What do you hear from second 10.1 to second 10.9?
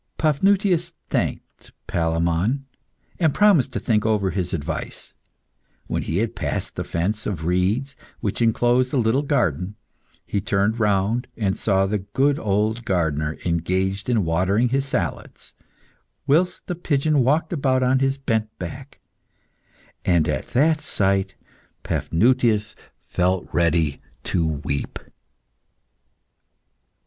he turned